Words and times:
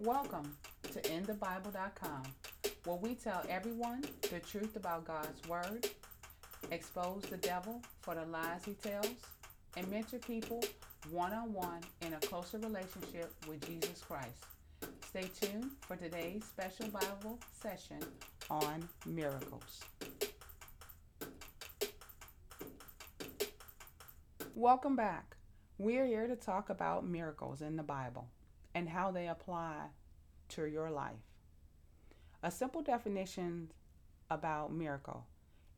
Welcome 0.00 0.54
to 0.92 1.00
InTheBible.com, 1.00 2.22
where 2.84 2.96
we 2.96 3.14
tell 3.14 3.42
everyone 3.48 4.04
the 4.30 4.40
truth 4.40 4.76
about 4.76 5.06
God's 5.06 5.48
Word, 5.48 5.88
expose 6.70 7.22
the 7.22 7.38
devil 7.38 7.80
for 8.02 8.14
the 8.14 8.26
lies 8.26 8.62
he 8.66 8.74
tells, 8.74 9.08
and 9.74 9.90
mentor 9.90 10.18
people 10.18 10.62
one 11.10 11.32
on 11.32 11.50
one 11.50 11.80
in 12.02 12.12
a 12.12 12.18
closer 12.18 12.58
relationship 12.58 13.32
with 13.48 13.66
Jesus 13.66 14.02
Christ. 14.02 14.44
Stay 15.08 15.30
tuned 15.40 15.70
for 15.80 15.96
today's 15.96 16.44
special 16.44 16.88
Bible 16.88 17.38
session 17.58 18.00
on 18.50 18.86
miracles. 19.06 19.80
Welcome 24.54 24.94
back. 24.94 25.36
We're 25.78 26.06
here 26.06 26.26
to 26.26 26.36
talk 26.36 26.68
about 26.68 27.06
miracles 27.06 27.62
in 27.62 27.76
the 27.76 27.82
Bible 27.82 28.28
and 28.76 28.90
how 28.90 29.10
they 29.10 29.26
apply 29.26 29.74
to 30.50 30.66
your 30.66 30.90
life. 30.90 31.14
A 32.42 32.50
simple 32.50 32.82
definition 32.82 33.72
about 34.30 34.70
miracle 34.70 35.26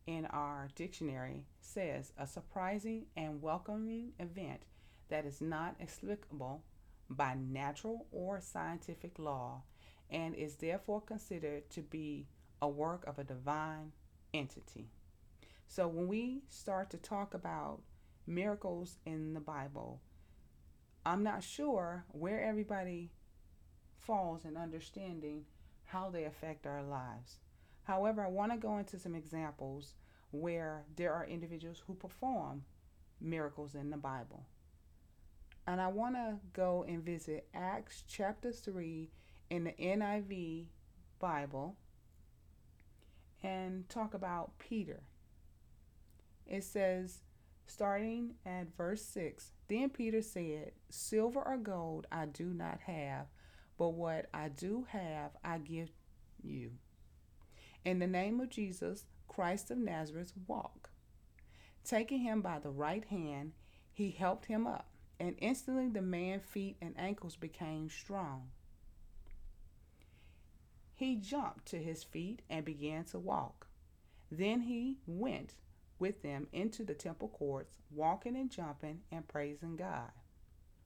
in 0.09 0.27
our 0.27 0.69
dictionary 0.75 1.45
says 1.61 2.12
a 2.19 2.27
surprising 2.27 3.06
and 3.16 3.41
welcoming 3.41 4.11
event 4.19 4.62
that 5.11 5.25
is 5.25 5.41
not 5.41 5.77
explicable 5.79 6.65
by 7.09 7.37
natural 7.39 8.09
or 8.11 8.41
scientific 8.41 9.17
law 9.20 9.62
and 10.11 10.34
is 10.34 10.56
therefore 10.56 11.01
considered 11.01 11.70
to 11.70 11.83
be 11.83 12.27
a 12.61 12.69
work 12.69 13.06
of 13.06 13.20
a 13.20 13.25
divine 13.25 13.92
entity. 14.34 14.91
So 15.69 15.87
when 15.87 16.09
we 16.09 16.42
start 16.48 16.91
to 16.91 16.97
talk 16.97 17.33
about 17.33 17.78
miracles 18.27 18.97
in 19.06 19.34
the 19.34 19.41
Bible, 19.41 20.01
I'm 21.05 21.23
not 21.23 21.43
sure 21.43 22.05
where 22.09 22.43
everybody 22.43 23.11
falls 23.98 24.45
in 24.45 24.56
understanding 24.56 25.45
how 25.84 26.11
they 26.11 26.25
affect 26.25 26.66
our 26.66 26.83
lives. 26.83 27.37
However, 27.84 28.23
I 28.23 28.28
want 28.28 28.53
to 28.53 28.59
go 28.59 28.77
into 28.78 28.98
some 28.98 29.14
examples 29.14 29.95
where 30.31 30.84
there 30.97 31.14
are 31.14 31.25
individuals 31.25 31.83
who 31.86 31.95
perform 31.95 32.64
miracles 33.20 33.75
in 33.75 33.91
the 33.91 33.97
Bible. 33.97 34.45
And 35.67 35.81
I 35.81 35.89
want 35.89 36.14
to 36.14 36.39
go 36.53 36.84
and 36.86 37.05
visit 37.05 37.48
Acts 37.55 38.05
chapter 38.06 38.53
3 38.53 39.11
in 39.51 39.64
the 39.64 39.73
NIV 39.73 40.67
Bible 41.19 41.77
and 43.42 43.89
talk 43.89 44.14
about 44.14 44.58
Peter. 44.58 45.01
It 46.47 46.64
says, 46.64 47.19
starting 47.69 48.34
at 48.44 48.77
verse 48.77 49.02
6 49.02 49.52
Then 49.69 49.91
Peter 49.91 50.22
said, 50.22 50.72
Silver 50.91 51.42
or 51.47 51.56
gold 51.56 52.06
I 52.11 52.27
do 52.27 52.47
not 52.47 52.80
have, 52.86 53.27
but 53.77 53.91
what 53.91 54.27
I 54.34 54.48
do 54.48 54.86
have 54.91 55.33
I 55.44 55.58
give 55.58 55.91
you. 56.42 56.72
In 57.84 57.98
the 57.98 58.06
name 58.06 58.41
of 58.41 58.50
Jesus, 58.50 59.05
Christ 59.28 59.70
of 59.70 59.78
Nazareth, 59.78 60.33
walk. 60.46 60.91
Taking 61.84 62.20
him 62.20 62.42
by 62.42 62.58
the 62.58 62.70
right 62.70 63.05
hand, 63.05 63.52
he 63.92 64.11
helped 64.11 64.46
him 64.46 64.66
up, 64.66 64.89
and 65.20 65.36
instantly 65.39 65.89
the 65.89 66.02
man's 66.02 66.44
feet 66.44 66.77
and 66.83 66.94
ankles 66.98 67.36
became 67.36 67.89
strong. 67.89 68.50
He 70.94 71.14
jumped 71.16 71.66
to 71.66 71.78
his 71.78 72.02
feet 72.02 72.42
and 72.50 72.64
began 72.64 73.05
to 73.05 73.19
walk. 73.19 73.69
Then 74.30 74.62
he 74.62 74.98
went 75.06 75.55
with 75.99 76.23
them 76.23 76.47
into 76.53 76.85
the 76.85 76.95
temple 76.95 77.29
courts, 77.29 77.79
walking 77.91 78.37
and 78.37 78.51
jumping 78.51 79.01
and 79.11 79.27
praising 79.27 79.77
God. 79.77 80.11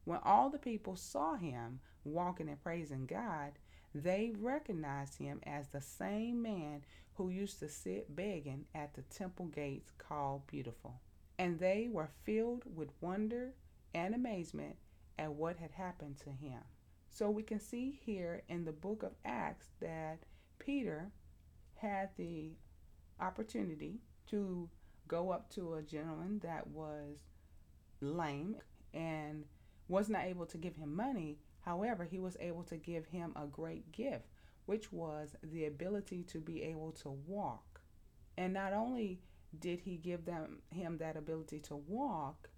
When 0.05 0.19
all 0.25 0.51
the 0.51 0.59
people 0.59 0.97
saw 0.97 1.37
him 1.37 1.81
walking 2.05 2.49
and 2.49 2.61
praising 2.63 3.07
God, 3.07 3.53
they 3.95 4.33
recognized 4.39 5.19
him 5.19 5.41
as 5.45 5.69
the 5.69 5.81
same 5.81 6.43
man 6.43 6.85
who 7.15 7.29
used 7.29 7.59
to 7.61 7.69
sit 7.69 8.17
begging 8.17 8.65
at 8.75 8.95
the 8.95 9.03
temple 9.03 9.47
gates 9.47 9.93
called 9.99 10.47
Beautiful. 10.47 11.01
And 11.39 11.59
they 11.59 11.89
were 11.91 12.11
filled 12.25 12.65
with 12.75 12.91
wonder 13.01 13.53
and 13.95 14.15
amazement 14.15 14.77
at 15.19 15.33
what 15.33 15.59
had 15.59 15.73
happened 15.73 16.19
to 16.19 16.31
him. 16.31 16.61
So 17.11 17.31
we 17.31 17.43
can 17.43 17.61
see 17.61 18.01
here 18.05 18.43
in 18.49 18.65
the 18.65 18.73
book 18.73 19.03
of 19.03 19.13
Acts 19.25 19.67
that 19.81 20.21
Peter 20.59 21.11
had 21.75 22.11
the 22.17 22.53
opportunity 23.21 24.01
to 24.29 24.69
go 25.09 25.31
up 25.31 25.51
to 25.51 25.75
a 25.75 25.83
gentleman 25.83 26.41
that 26.43 26.67
was 26.67 27.19
lame 28.01 28.57
and 28.95 29.45
was 29.89 30.09
not 30.09 30.25
able 30.25 30.47
to 30.47 30.59
give 30.59 30.77
him 30.77 30.95
money. 30.95 31.39
However, 31.61 32.05
he 32.05 32.19
was 32.19 32.37
able 32.41 32.65
to 32.65 32.77
give 32.77 33.07
him 33.07 33.33
a 33.37 33.47
great 33.47 33.93
gift, 33.93 34.27
which 34.67 34.93
was 34.93 35.35
the 35.43 35.67
ability 35.67 36.23
to 36.25 36.41
be 36.41 36.63
able 36.63 36.93
to 36.93 37.11
walk. 37.11 37.81
And 38.37 38.53
not 38.53 38.73
only 38.73 39.21
did 39.59 39.81
he 39.81 39.97
give 39.97 40.25
them 40.25 40.61
him 40.71 40.99
that 40.99 41.17
ability 41.17 41.61
to 41.61 41.77
walk, 41.77 42.49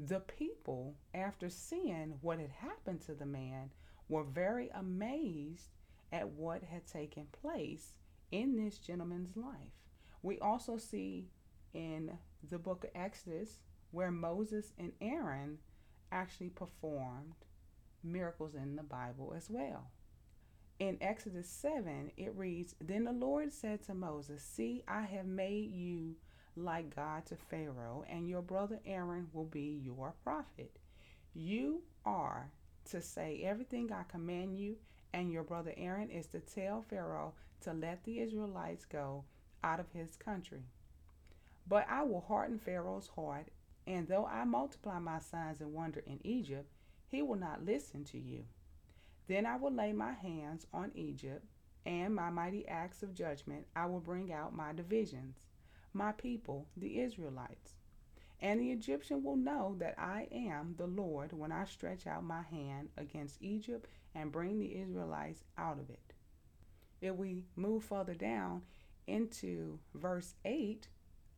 the 0.00 0.20
people, 0.20 0.94
after 1.12 1.48
seeing 1.50 2.18
what 2.20 2.38
had 2.38 2.50
happened 2.50 3.02
to 3.02 3.14
the 3.14 3.26
man, 3.26 3.70
were 4.08 4.24
very 4.24 4.70
amazed 4.74 5.68
at 6.12 6.28
what 6.28 6.62
had 6.62 6.86
taken 6.86 7.26
place 7.42 7.94
in 8.30 8.56
this 8.56 8.78
gentleman's 8.78 9.36
life. 9.36 9.72
We 10.22 10.38
also 10.38 10.78
see 10.78 11.28
in 11.74 12.18
the 12.48 12.58
book 12.58 12.84
of 12.84 12.90
Exodus 12.94 13.60
where 13.90 14.10
Moses 14.10 14.72
and 14.78 14.92
Aaron 15.00 15.58
actually 16.12 16.50
performed 16.50 17.34
miracles 18.02 18.54
in 18.54 18.76
the 18.76 18.82
Bible 18.82 19.34
as 19.36 19.48
well. 19.50 19.90
In 20.78 20.96
Exodus 21.00 21.48
7, 21.48 22.12
it 22.16 22.32
reads 22.36 22.74
Then 22.80 23.04
the 23.04 23.12
Lord 23.12 23.52
said 23.52 23.82
to 23.84 23.94
Moses, 23.94 24.42
See, 24.42 24.84
I 24.86 25.02
have 25.02 25.26
made 25.26 25.72
you 25.72 26.14
like 26.54 26.94
God 26.94 27.26
to 27.26 27.36
Pharaoh, 27.36 28.04
and 28.08 28.28
your 28.28 28.42
brother 28.42 28.80
Aaron 28.86 29.28
will 29.32 29.44
be 29.44 29.80
your 29.82 30.14
prophet. 30.22 30.78
You 31.34 31.82
are 32.04 32.50
to 32.90 33.00
say 33.00 33.42
everything 33.44 33.92
I 33.92 34.04
command 34.04 34.58
you, 34.58 34.76
and 35.12 35.32
your 35.32 35.42
brother 35.42 35.74
Aaron 35.76 36.10
is 36.10 36.26
to 36.28 36.40
tell 36.40 36.82
Pharaoh 36.82 37.34
to 37.62 37.72
let 37.72 38.04
the 38.04 38.20
Israelites 38.20 38.84
go 38.84 39.24
out 39.64 39.80
of 39.80 39.90
his 39.92 40.16
country. 40.16 40.62
But 41.68 41.86
I 41.88 42.02
will 42.02 42.20
harden 42.20 42.58
Pharaoh's 42.58 43.08
heart, 43.08 43.48
and 43.86 44.08
though 44.08 44.26
I 44.26 44.44
multiply 44.44 44.98
my 44.98 45.18
signs 45.18 45.60
and 45.60 45.74
wonder 45.74 46.02
in 46.06 46.20
Egypt, 46.24 46.72
he 47.06 47.22
will 47.22 47.36
not 47.36 47.64
listen 47.64 48.04
to 48.04 48.18
you. 48.18 48.44
Then 49.26 49.44
I 49.44 49.56
will 49.56 49.72
lay 49.72 49.92
my 49.92 50.12
hands 50.12 50.66
on 50.72 50.92
Egypt, 50.94 51.44
and 51.84 52.14
my 52.14 52.30
mighty 52.30 52.66
acts 52.66 53.02
of 53.02 53.14
judgment 53.14 53.66
I 53.76 53.86
will 53.86 54.00
bring 54.00 54.32
out 54.32 54.54
my 54.54 54.72
divisions 54.72 55.46
my 55.92 56.12
people, 56.12 56.66
the 56.76 57.00
Israelites. 57.00 57.74
And 58.40 58.60
the 58.60 58.70
Egyptian 58.70 59.24
will 59.24 59.36
know 59.36 59.74
that 59.78 59.96
I 59.98 60.28
am 60.30 60.74
the 60.76 60.86
Lord 60.86 61.32
when 61.32 61.50
I 61.50 61.64
stretch 61.64 62.06
out 62.06 62.22
my 62.22 62.42
hand 62.42 62.90
against 62.96 63.42
Egypt 63.42 63.88
and 64.14 64.30
bring 64.30 64.60
the 64.60 64.78
Israelites 64.78 65.42
out 65.56 65.78
of 65.80 65.90
it. 65.90 66.14
If 67.00 67.16
we 67.16 67.46
move 67.56 67.84
further 67.84 68.14
down 68.14 68.62
into 69.06 69.80
verse 69.94 70.34
8 70.44 70.88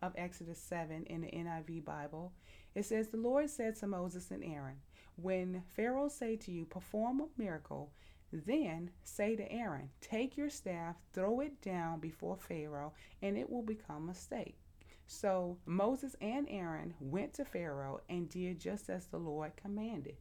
of 0.03 0.13
Exodus 0.17 0.59
7 0.59 1.05
in 1.05 1.21
the 1.23 1.29
NIV 1.29 1.85
Bible, 1.85 2.33
it 2.75 2.85
says, 2.85 3.09
The 3.09 3.17
Lord 3.17 3.51
said 3.51 3.77
to 3.77 3.87
Moses 3.87 4.31
and 4.31 4.45
Aaron, 4.45 4.77
When 5.17 5.63
Pharaoh 5.75 6.09
say 6.09 6.37
to 6.37 6.51
you, 6.53 6.65
Perform 6.65 7.21
a 7.21 7.27
miracle, 7.37 7.93
then 8.33 8.91
say 9.03 9.37
to 9.37 9.53
Aaron, 9.53 9.91
Take 10.01 10.37
your 10.37 10.51
staff, 10.51 10.97
throw 11.13 11.41
it 11.41 11.61
down 11.61 12.01
before 12.01 12.37
Pharaoh, 12.37 12.93
and 13.23 13.37
it 13.37 13.51
will 13.51 13.63
become 13.63 14.09
a 14.09 14.15
stake. 14.15 14.59
So 15.07 15.59
Moses 15.67 16.15
and 16.21 16.47
Aaron 16.49 16.95
went 17.01 17.35
to 17.35 17.45
Pharaoh 17.45 18.01
and 18.09 18.29
did 18.29 18.61
just 18.61 18.89
as 18.89 19.07
the 19.07 19.19
Lord 19.19 19.57
commanded. 19.57 20.17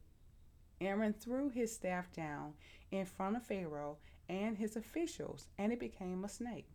Aaron 0.80 1.12
threw 1.12 1.48
his 1.48 1.72
staff 1.72 2.10
down 2.10 2.54
in 2.90 3.04
front 3.04 3.36
of 3.36 3.44
Pharaoh 3.44 3.98
and 4.28 4.58
his 4.58 4.76
officials, 4.76 5.46
and 5.58 5.72
it 5.72 5.78
became 5.78 6.24
a 6.24 6.28
snake. 6.28 6.68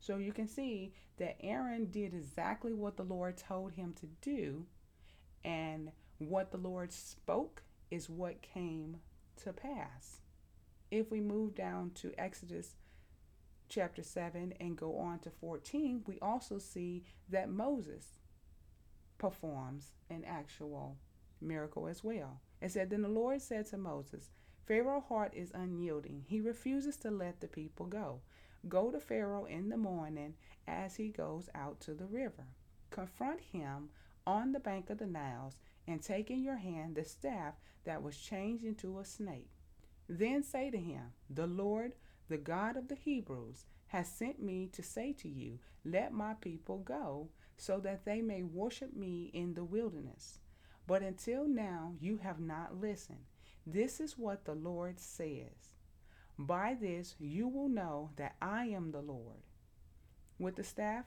So 0.00 0.16
you 0.16 0.32
can 0.32 0.48
see 0.48 0.94
that 1.18 1.36
Aaron 1.40 1.90
did 1.90 2.14
exactly 2.14 2.72
what 2.72 2.96
the 2.96 3.04
Lord 3.04 3.36
told 3.36 3.72
him 3.72 3.94
to 4.00 4.06
do, 4.20 4.66
and 5.44 5.92
what 6.18 6.50
the 6.50 6.58
Lord 6.58 6.92
spoke 6.92 7.62
is 7.90 8.10
what 8.10 8.42
came 8.42 8.98
to 9.42 9.52
pass 9.52 10.20
if 10.90 11.10
we 11.10 11.20
move 11.20 11.54
down 11.54 11.90
to 11.94 12.12
Exodus 12.18 12.74
chapter 13.68 14.02
7 14.02 14.54
and 14.60 14.76
go 14.76 14.98
on 14.98 15.20
to 15.20 15.30
14, 15.30 16.02
we 16.06 16.18
also 16.20 16.58
see 16.58 17.04
that 17.28 17.50
Moses 17.50 18.18
performs 19.18 19.92
an 20.08 20.24
actual 20.26 20.96
miracle 21.40 21.86
as 21.86 22.02
well. 22.02 22.40
It 22.60 22.72
said, 22.72 22.90
Then 22.90 23.02
the 23.02 23.08
Lord 23.08 23.40
said 23.40 23.66
to 23.66 23.78
Moses, 23.78 24.30
Pharaoh's 24.66 25.04
heart 25.08 25.32
is 25.34 25.52
unyielding. 25.54 26.24
He 26.26 26.40
refuses 26.40 26.96
to 26.98 27.10
let 27.10 27.40
the 27.40 27.48
people 27.48 27.86
go. 27.86 28.20
Go 28.68 28.90
to 28.90 29.00
Pharaoh 29.00 29.46
in 29.46 29.68
the 29.68 29.76
morning 29.76 30.34
as 30.66 30.96
he 30.96 31.08
goes 31.08 31.48
out 31.54 31.80
to 31.80 31.94
the 31.94 32.06
river. 32.06 32.46
Confront 32.90 33.40
him 33.40 33.90
on 34.26 34.52
the 34.52 34.60
bank 34.60 34.90
of 34.90 34.98
the 34.98 35.06
Niles 35.06 35.56
and 35.86 36.02
take 36.02 36.30
in 36.30 36.42
your 36.42 36.56
hand 36.56 36.94
the 36.94 37.04
staff 37.04 37.54
that 37.84 38.02
was 38.02 38.16
changed 38.16 38.64
into 38.64 38.98
a 38.98 39.04
snake. 39.04 39.50
Then 40.08 40.42
say 40.42 40.70
to 40.70 40.78
him, 40.78 41.12
The 41.28 41.46
Lord, 41.46 41.94
the 42.28 42.36
God 42.36 42.76
of 42.76 42.88
the 42.88 42.96
Hebrews, 42.96 43.64
has 43.88 44.08
sent 44.08 44.42
me 44.42 44.68
to 44.72 44.82
say 44.82 45.12
to 45.14 45.28
you, 45.28 45.58
Let 45.84 46.12
my 46.12 46.34
people 46.34 46.78
go, 46.78 47.30
so 47.56 47.78
that 47.80 48.04
they 48.04 48.20
may 48.20 48.42
worship 48.42 48.94
me 48.94 49.30
in 49.32 49.54
the 49.54 49.64
wilderness. 49.64 50.38
But 50.86 51.02
until 51.02 51.46
now 51.46 51.94
you 52.00 52.18
have 52.18 52.40
not 52.40 52.80
listened. 52.80 53.24
This 53.66 54.00
is 54.00 54.18
what 54.18 54.44
the 54.44 54.54
Lord 54.54 54.98
says. 54.98 55.74
By 56.40 56.74
this 56.80 57.16
you 57.18 57.48
will 57.48 57.68
know 57.68 58.12
that 58.16 58.34
I 58.40 58.64
am 58.64 58.92
the 58.92 59.02
Lord. 59.02 59.42
With 60.38 60.56
the 60.56 60.64
staff 60.64 61.04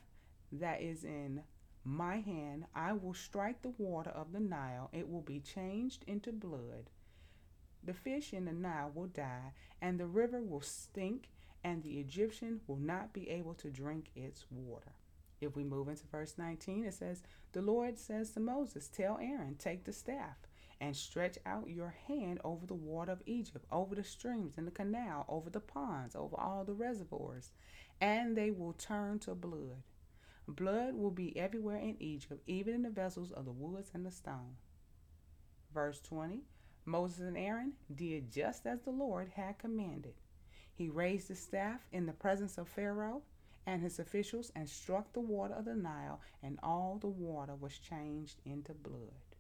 that 0.52 0.80
is 0.80 1.04
in 1.04 1.42
my 1.84 2.20
hand, 2.20 2.66
I 2.76 2.94
will 2.94 3.16
strike 3.16 3.64
the 3.64 3.74
water 3.80 4.12
of 4.12 4.32
the 4.32 4.40
Nile. 4.40 4.92
It 4.94 5.10
will 5.10 5.24
be 5.24 5.40
changed 5.40 6.04
into 6.06 6.32
blood. 6.32 6.92
The 7.84 7.96
fish 7.96 8.32
in 8.32 8.46
the 8.46 8.52
Nile 8.52 8.92
will 8.94 9.08
die, 9.08 9.54
and 9.82 10.00
the 10.00 10.06
river 10.06 10.40
will 10.44 10.62
stink, 10.62 11.30
and 11.64 11.82
the 11.82 12.00
Egyptian 12.00 12.62
will 12.68 12.78
not 12.78 13.12
be 13.12 13.28
able 13.32 13.56
to 13.56 13.72
drink 13.72 14.12
its 14.16 14.46
water. 14.52 14.92
If 15.42 15.56
we 15.56 15.64
move 15.64 15.88
into 15.88 16.06
verse 16.06 16.36
19, 16.38 16.86
it 16.86 16.94
says, 16.94 17.24
The 17.54 17.64
Lord 17.64 17.98
says 17.98 18.30
to 18.32 18.40
Moses, 18.40 18.88
Tell 18.88 19.18
Aaron, 19.20 19.56
take 19.56 19.86
the 19.86 19.94
staff 19.94 20.38
and 20.84 20.98
stretch 20.98 21.38
out 21.46 21.70
your 21.70 21.96
hand 22.10 22.42
over 22.44 22.66
the 22.66 22.74
water 22.74 23.14
of 23.14 23.22
Egypt, 23.26 23.66
over 23.72 23.96
the 23.96 24.04
streams 24.04 24.58
and 24.58 24.68
the 24.68 24.72
canal, 24.72 25.26
over 25.30 25.50
the 25.50 25.62
ponds, 25.62 26.14
over 26.14 26.36
all 26.38 26.66
the 26.66 26.74
reservoirs, 26.74 27.52
and 28.02 28.36
they 28.36 28.52
will 28.52 28.74
turn 28.74 29.18
to 29.18 29.34
blood. 29.34 29.82
Blood 30.46 30.96
will 30.96 31.10
be 31.10 31.38
everywhere 31.38 31.78
in 31.78 31.96
Egypt, 32.02 32.44
even 32.48 32.74
in 32.74 32.82
the 32.82 32.90
vessels 32.90 33.32
of 33.32 33.46
the 33.46 33.52
woods 33.52 33.92
and 33.94 34.06
the 34.06 34.12
stone. 34.12 34.58
Verse 35.74 36.02
20 36.02 36.42
Moses 36.84 37.22
and 37.22 37.38
Aaron 37.38 37.72
did 37.96 38.30
just 38.30 38.68
as 38.68 38.82
the 38.82 38.92
Lord 38.92 39.30
had 39.38 39.58
commanded. 39.58 40.16
He 40.76 40.90
raised 40.90 41.30
the 41.30 41.36
staff 41.36 41.80
in 41.94 42.08
the 42.08 42.12
presence 42.12 42.58
of 42.58 42.68
Pharaoh 42.68 43.22
and 43.66 43.82
his 43.82 44.00
officials 44.00 44.52
and 44.54 44.68
struck 44.68 45.14
the 45.14 45.22
water 45.22 45.54
of 45.54 45.64
the 45.64 45.76
Nile, 45.76 46.20
and 46.42 46.60
all 46.62 46.98
the 47.00 47.08
water 47.08 47.56
was 47.56 47.78
changed 47.78 48.42
into 48.44 48.74
blood. 48.74 49.33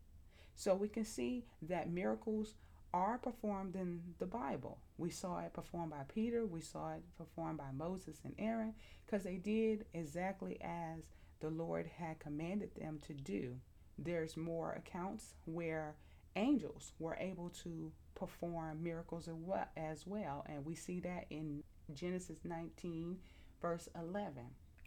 So 0.55 0.75
we 0.75 0.87
can 0.87 1.05
see 1.05 1.45
that 1.63 1.91
miracles 1.91 2.55
are 2.93 3.17
performed 3.17 3.75
in 3.75 4.01
the 4.19 4.25
Bible. 4.25 4.77
We 4.97 5.09
saw 5.09 5.39
it 5.39 5.53
performed 5.53 5.91
by 5.91 6.03
Peter, 6.07 6.45
we 6.45 6.61
saw 6.61 6.93
it 6.93 7.01
performed 7.17 7.57
by 7.57 7.71
Moses 7.75 8.21
and 8.23 8.35
Aaron, 8.37 8.75
because 9.05 9.23
they 9.23 9.37
did 9.37 9.85
exactly 9.93 10.59
as 10.61 11.07
the 11.39 11.49
Lord 11.49 11.89
had 11.97 12.19
commanded 12.19 12.75
them 12.75 12.99
to 13.07 13.13
do. 13.13 13.55
There's 13.97 14.37
more 14.37 14.73
accounts 14.73 15.33
where 15.45 15.95
angels 16.35 16.93
were 16.99 17.17
able 17.19 17.49
to 17.63 17.91
perform 18.15 18.83
miracles 18.83 19.27
as 19.75 20.05
well, 20.05 20.45
and 20.47 20.65
we 20.65 20.75
see 20.75 20.99
that 21.01 21.25
in 21.29 21.63
Genesis 21.93 22.39
19, 22.43 23.17
verse 23.61 23.89
11. 23.99 24.43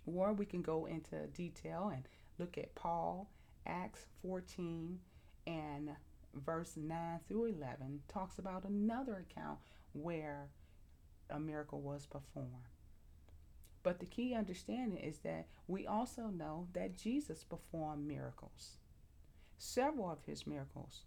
Or 0.07 0.33
we 0.33 0.47
can 0.47 0.63
go 0.63 0.87
into 0.87 1.27
detail 1.29 1.91
and 1.93 2.09
look 2.39 2.57
at 2.57 2.75
Paul, 2.75 3.29
Acts 3.67 4.07
14, 4.23 5.01
and 5.47 5.91
verse 6.35 6.77
9 6.77 7.21
through 7.29 7.47
11 7.47 8.03
talks 8.09 8.39
about 8.39 8.65
another 8.65 9.25
account 9.29 9.59
where 9.93 10.49
a 11.31 11.39
miracle 11.39 11.81
was 11.81 12.07
performed. 12.07 12.51
But 13.83 14.01
the 14.01 14.07
key 14.07 14.35
understanding 14.35 14.99
is 14.99 15.19
that 15.19 15.47
we 15.69 15.87
also 15.87 16.23
know 16.23 16.69
that 16.73 16.97
Jesus 16.97 17.45
performed 17.45 18.07
miracles. 18.07 18.79
Several 19.59 20.11
of 20.11 20.25
his 20.27 20.47
miracles. 20.47 21.05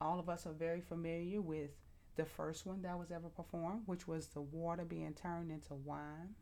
All 0.00 0.18
of 0.18 0.28
us 0.28 0.46
are 0.46 0.52
very 0.52 0.80
familiar 0.80 1.40
with 1.40 1.70
the 2.16 2.24
first 2.24 2.66
one 2.66 2.82
that 2.82 2.98
was 2.98 3.12
ever 3.12 3.28
performed, 3.28 3.82
which 3.86 4.08
was 4.08 4.26
the 4.26 4.40
water 4.40 4.84
being 4.84 5.14
turned 5.14 5.50
into 5.52 5.74
wine, 5.74 6.34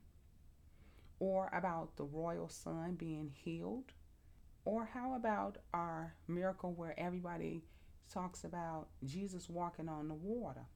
or 1.21 1.51
about 1.53 1.97
the 1.97 2.05
royal 2.05 2.49
son 2.49 2.95
being 2.95 3.31
healed, 3.35 3.93
or 4.67 4.85
how 4.93 5.15
about 5.15 5.59
our 5.73 6.13
miracle 6.27 6.73
where 6.73 6.99
everybody 6.99 7.63
talks 8.13 8.43
about 8.43 8.89
Jesus 9.05 9.49
walking 9.49 9.89
on 9.89 10.09
the 10.09 10.15
water? 10.15 10.67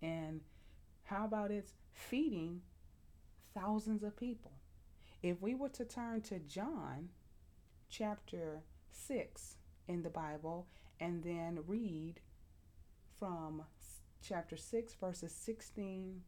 And 0.00 0.40
how 1.02 1.24
about 1.24 1.50
it's 1.50 1.74
feeding 1.92 2.62
thousands 3.52 4.04
of 4.04 4.16
people? 4.16 4.52
If 5.20 5.42
we 5.42 5.56
were 5.56 5.68
to 5.70 5.84
turn 5.84 6.20
to 6.22 6.38
John 6.38 7.08
chapter 7.90 8.62
6 8.92 9.56
in 9.88 10.02
the 10.04 10.10
Bible 10.10 10.68
and 11.00 11.24
then 11.24 11.58
read 11.66 12.20
from 13.18 13.64
chapter 14.22 14.56
6, 14.56 14.94
verses 14.94 15.32
16 15.32 16.22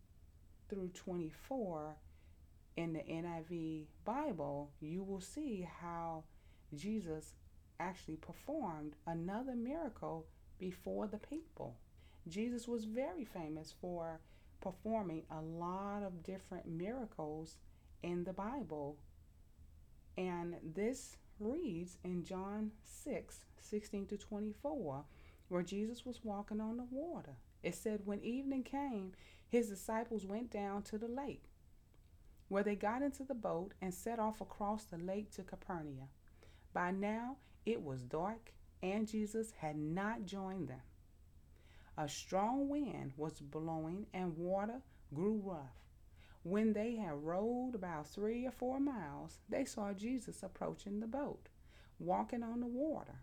through 0.68 0.88
24 0.88 1.96
in 2.76 2.94
the 2.94 3.00
NIV 3.00 3.84
Bible, 4.04 4.72
you 4.80 5.04
will 5.04 5.20
see 5.20 5.68
how 5.80 6.24
Jesus 6.74 7.34
actually 7.78 8.16
performed 8.16 8.94
another 9.06 9.54
miracle 9.54 10.26
before 10.58 11.06
the 11.06 11.18
people. 11.18 11.76
Jesus 12.28 12.66
was 12.66 12.84
very 12.84 13.24
famous 13.24 13.74
for 13.80 14.20
performing 14.60 15.22
a 15.30 15.40
lot 15.40 16.02
of 16.02 16.22
different 16.22 16.66
miracles 16.66 17.56
in 18.02 18.24
the 18.24 18.32
Bible. 18.32 18.96
And 20.16 20.56
this 20.74 21.16
reads 21.38 21.98
in 22.04 22.24
John 22.24 22.72
6 22.84 23.40
16 23.60 24.06
to 24.06 24.16
24, 24.16 25.04
where 25.48 25.62
Jesus 25.62 26.06
was 26.06 26.20
walking 26.22 26.60
on 26.60 26.76
the 26.76 26.86
water. 26.90 27.36
It 27.62 27.74
said, 27.74 28.02
When 28.04 28.22
evening 28.22 28.62
came, 28.62 29.12
his 29.48 29.68
disciples 29.68 30.24
went 30.24 30.50
down 30.50 30.82
to 30.84 30.98
the 30.98 31.08
lake, 31.08 31.44
where 32.48 32.62
they 32.62 32.76
got 32.76 33.02
into 33.02 33.24
the 33.24 33.34
boat 33.34 33.72
and 33.82 33.92
set 33.92 34.20
off 34.20 34.40
across 34.40 34.84
the 34.84 34.98
lake 34.98 35.32
to 35.32 35.42
Capernaum. 35.42 36.08
By 36.76 36.90
now 36.90 37.38
it 37.64 37.82
was 37.82 38.02
dark, 38.02 38.52
and 38.82 39.08
Jesus 39.08 39.50
had 39.60 39.78
not 39.78 40.26
joined 40.26 40.68
them. 40.68 40.82
A 41.96 42.06
strong 42.06 42.68
wind 42.68 43.14
was 43.16 43.40
blowing, 43.40 44.08
and 44.12 44.36
water 44.36 44.82
grew 45.14 45.40
rough. 45.42 45.86
When 46.42 46.74
they 46.74 46.96
had 46.96 47.24
rowed 47.24 47.74
about 47.74 48.06
three 48.08 48.44
or 48.44 48.50
four 48.50 48.78
miles, 48.78 49.38
they 49.48 49.64
saw 49.64 49.94
Jesus 49.94 50.42
approaching 50.42 51.00
the 51.00 51.06
boat, 51.06 51.48
walking 51.98 52.42
on 52.42 52.60
the 52.60 52.66
water, 52.66 53.22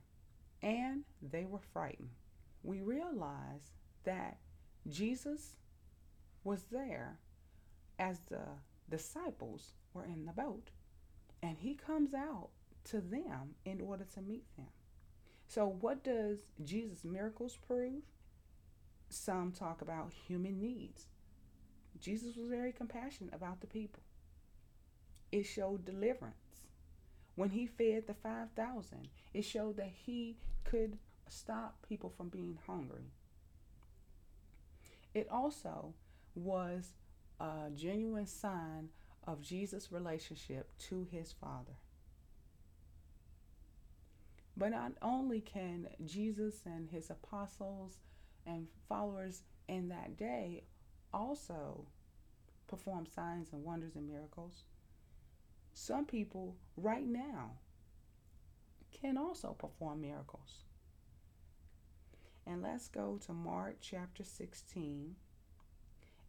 and 0.63 1.03
they 1.21 1.45
were 1.45 1.59
frightened. 1.59 2.15
We 2.63 2.81
realized 2.81 3.69
that 4.03 4.39
Jesus 4.89 5.57
was 6.43 6.63
there 6.71 7.19
as 7.99 8.17
the 8.31 8.47
disciples 8.89 9.73
were 9.93 10.05
in 10.05 10.25
the 10.25 10.33
boat, 10.33 10.71
and 11.43 11.59
he 11.59 11.75
comes 11.75 12.15
out 12.15 12.49
to 12.85 13.01
them 13.01 13.55
in 13.65 13.81
order 13.81 14.05
to 14.13 14.21
meet 14.21 14.45
them. 14.57 14.67
So, 15.47 15.67
what 15.67 16.03
does 16.03 16.39
Jesus' 16.63 17.03
miracles 17.03 17.57
prove? 17.67 18.03
Some 19.09 19.51
talk 19.51 19.81
about 19.81 20.11
human 20.27 20.59
needs. 20.59 21.07
Jesus 21.99 22.35
was 22.35 22.47
very 22.47 22.71
compassionate 22.71 23.33
about 23.33 23.61
the 23.61 23.67
people. 23.67 24.01
It 25.31 25.43
showed 25.43 25.85
deliverance. 25.85 26.35
When 27.35 27.49
he 27.49 27.65
fed 27.65 28.07
the 28.07 28.13
5,000, 28.13 29.07
it 29.33 29.43
showed 29.43 29.77
that 29.77 29.91
he 30.05 30.37
could 30.63 30.97
stop 31.27 31.85
people 31.87 32.09
from 32.09 32.29
being 32.29 32.59
hungry. 32.67 33.11
It 35.13 35.27
also 35.29 35.93
was 36.35 36.93
a 37.39 37.69
genuine 37.75 38.27
sign 38.27 38.89
of 39.25 39.41
Jesus' 39.41 39.91
relationship 39.91 40.69
to 40.89 41.07
his 41.11 41.31
Father. 41.31 41.73
But 44.55 44.69
not 44.69 44.93
only 45.01 45.41
can 45.41 45.87
Jesus 46.05 46.61
and 46.65 46.89
his 46.89 47.09
apostles 47.09 47.97
and 48.45 48.67
followers 48.87 49.43
in 49.67 49.89
that 49.89 50.17
day 50.17 50.63
also 51.13 51.85
perform 52.67 53.05
signs 53.05 53.51
and 53.51 53.63
wonders 53.63 53.95
and 53.95 54.07
miracles, 54.07 54.63
some 55.73 56.05
people 56.05 56.55
right 56.77 57.05
now 57.05 57.51
can 58.91 59.17
also 59.17 59.55
perform 59.57 60.01
miracles. 60.01 60.63
And 62.45 62.61
let's 62.61 62.87
go 62.87 63.19
to 63.25 63.33
Mark 63.33 63.77
chapter 63.81 64.23
16. 64.23 65.15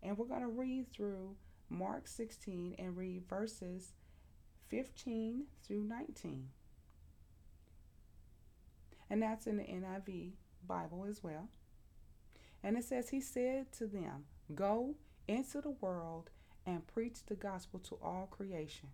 And 0.02 0.16
we're 0.16 0.26
going 0.26 0.40
to 0.40 0.48
read 0.48 0.90
through 0.92 1.34
Mark 1.68 2.06
16 2.06 2.76
and 2.78 2.96
read 2.96 3.24
verses 3.28 3.92
15 4.68 5.44
through 5.66 5.84
19 5.84 6.48
and 9.14 9.22
that's 9.22 9.46
in 9.46 9.58
the 9.58 9.62
NIV 9.62 10.32
Bible 10.66 11.06
as 11.08 11.22
well. 11.22 11.48
And 12.64 12.76
it 12.76 12.82
says, 12.82 13.10
He 13.10 13.20
said 13.20 13.70
to 13.78 13.86
them, 13.86 14.24
Go 14.56 14.96
into 15.28 15.60
the 15.60 15.70
world 15.70 16.30
and 16.66 16.84
preach 16.88 17.24
the 17.24 17.36
gospel 17.36 17.78
to 17.78 17.94
all 18.02 18.26
creation. 18.28 18.88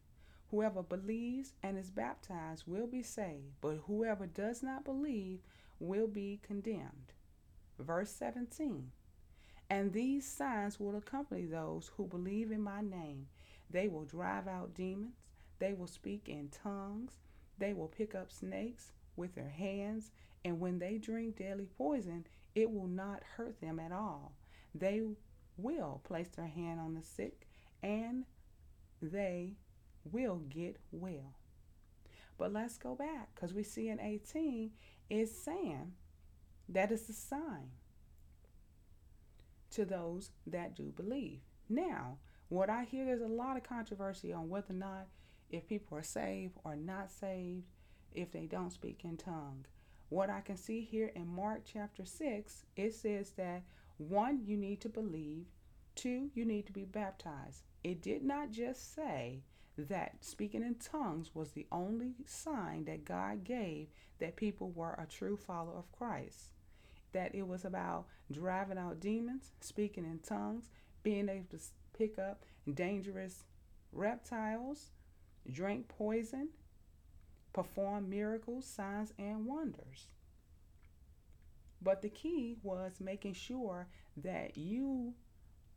Whoever 0.50 0.83
believes 0.83 1.55
and 1.62 1.79
is 1.79 1.89
baptized 1.91 2.65
will 2.67 2.87
be 2.87 3.03
saved, 3.03 3.55
but 3.62 3.79
whoever 3.87 4.27
does 4.27 4.62
not 4.62 4.85
believe 4.85 5.39
will 5.79 6.07
be 6.07 6.39
condemned. 6.43 7.15
Verse 7.79 8.11
17 8.11 8.91
And 9.71 9.95
these 9.95 10.31
signs 10.31 10.79
will 10.79 10.97
accompany 10.97 11.47
those 11.47 11.93
who 11.97 12.07
believe 12.07 12.53
in 12.53 12.61
my 12.61 12.83
name. 12.83 13.29
They 13.71 13.89
will 13.89 14.05
drive 14.05 14.47
out 14.47 14.75
demons, 14.75 15.15
they 15.61 15.73
will 15.73 15.87
speak 15.87 16.29
in 16.29 16.50
tongues, 16.50 17.21
they 17.57 17.73
will 17.73 17.89
pick 17.89 18.15
up 18.15 18.31
snakes 18.31 18.93
with 19.21 19.35
their 19.35 19.50
hands, 19.50 20.11
and 20.45 20.59
when 20.59 20.79
they 20.79 20.99
drink 20.99 21.37
deadly 21.37 21.69
poison, 21.79 22.27
it 22.55 22.71
will 22.71 22.89
not 22.89 23.23
hurt 23.37 23.61
them 23.61 23.79
at 23.79 23.93
all. 23.93 24.33
They 24.75 25.03
will 25.57 26.00
place 26.05 26.31
their 26.35 26.49
hand 26.49 26.81
on 26.81 26.95
the 26.95 27.03
sick 27.03 27.47
and 27.83 28.25
they 29.00 29.55
will 30.11 30.43
get 30.49 30.79
well. 30.91 31.35
But 32.39 32.53
let's 32.53 32.79
go 32.79 32.95
back 32.95 33.29
because 33.35 33.53
we 33.53 33.62
see 33.62 33.89
in 33.89 34.00
18 34.00 34.71
it's 35.11 35.37
saying 35.37 35.93
that 36.69 36.91
is 36.91 37.03
the 37.03 37.12
sign 37.12 37.71
to 39.73 39.85
those 39.85 40.31
that 40.47 40.75
do 40.75 40.93
believe. 40.97 41.41
Now, 41.69 42.17
what 42.49 42.71
I 42.71 42.85
hear 42.85 43.05
there's 43.05 43.21
a 43.21 43.27
lot 43.27 43.57
of 43.57 43.62
controversy 43.62 44.33
on 44.33 44.49
whether 44.49 44.73
or 44.73 44.77
not 44.77 45.07
if 45.50 45.69
people 45.69 45.99
are 45.99 46.03
saved 46.03 46.55
or 46.65 46.77
not 46.77 47.11
saved 47.11 47.65
if 48.14 48.31
they 48.33 48.47
don't 48.47 48.73
speak 48.73 49.00
in 49.05 49.17
tongue. 49.17 49.64
What 50.09 50.31
I 50.31 50.40
can 50.40 50.57
see 50.57 50.81
here 50.81 51.12
in 51.14 51.29
Mark 51.29 51.62
chapter 51.64 52.05
6, 52.05 52.64
it 52.76 52.95
says 52.95 53.31
that 53.37 53.62
one, 53.99 54.40
you 54.45 54.57
need 54.57 54.81
to 54.81 54.88
believe, 54.88 55.47
two, 55.95 56.31
you 56.35 56.45
need 56.45 56.67
to 56.67 56.73
be 56.73 56.85
baptized. 56.85 57.62
It 57.85 58.02
did 58.02 58.25
not 58.25 58.50
just 58.50 58.95
say 58.95 59.43
that 59.76 60.17
speaking 60.21 60.62
in 60.62 60.76
tongues 60.76 61.31
was 61.35 61.52
the 61.52 61.67
only 61.71 62.14
sign 62.26 62.85
that 62.87 63.05
God 63.05 63.45
gave 63.45 63.88
that 64.19 64.37
people 64.37 64.71
were 64.71 64.95
a 64.95 65.07
true 65.07 65.37
follower 65.37 65.79
of 65.79 65.93
Christ. 65.93 66.52
That 67.12 67.35
it 67.35 67.47
was 67.47 67.64
about 67.64 68.07
driving 68.31 68.79
out 68.79 69.00
demons, 69.00 69.52
speaking 69.61 70.05
in 70.05 70.19
tongues, 70.21 70.71
being 71.02 71.29
able 71.29 71.47
to 71.50 71.59
pick 71.97 72.19
up 72.19 72.45
dangerous 72.73 73.45
reptiles, 73.93 74.90
drink 75.50 75.88
poison, 75.88 76.49
perform 77.52 78.09
miracles, 78.09 78.66
signs, 78.66 79.12
and 79.19 79.47
wonders. 79.47 80.09
But 81.83 82.02
the 82.02 82.11
key 82.11 82.57
was 82.62 83.00
making 83.00 83.35
sure 83.35 83.88
that 84.19 84.57
you 84.57 85.14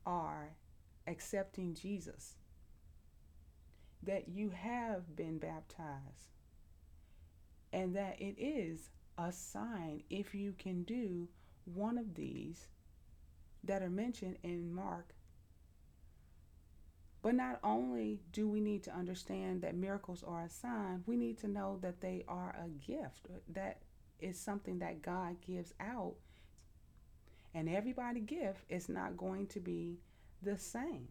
are 0.05 0.55
accepting 1.07 1.73
Jesus 1.73 2.35
that 4.05 4.27
you 4.27 4.49
have 4.49 5.15
been 5.15 5.37
baptized 5.37 6.33
and 7.71 7.95
that 7.95 8.19
it 8.19 8.35
is 8.37 8.89
a 9.17 9.31
sign 9.31 10.03
if 10.09 10.35
you 10.35 10.53
can 10.57 10.83
do 10.83 11.27
one 11.65 11.97
of 11.97 12.15
these 12.15 12.67
that 13.63 13.81
are 13.81 13.89
mentioned 13.89 14.37
in 14.43 14.73
Mark. 14.73 15.13
But 17.23 17.33
not 17.35 17.59
only 17.63 18.19
do 18.31 18.47
we 18.47 18.59
need 18.59 18.83
to 18.83 18.95
understand 18.95 19.63
that 19.63 19.75
miracles 19.75 20.23
are 20.23 20.43
a 20.43 20.49
sign, 20.49 21.03
we 21.07 21.17
need 21.17 21.39
to 21.39 21.47
know 21.47 21.79
that 21.81 22.01
they 22.01 22.23
are 22.27 22.55
a 22.63 22.69
gift. 22.69 23.27
That 23.51 23.79
is 24.19 24.39
something 24.39 24.79
that 24.79 25.01
God 25.01 25.37
gives 25.41 25.73
out. 25.79 26.15
And 27.55 27.67
everybody 27.67 28.19
gift 28.19 28.65
is 28.69 28.89
not 28.89 29.17
going 29.17 29.47
to 29.47 29.59
be 29.59 29.99
the 30.43 30.59
same 30.59 31.07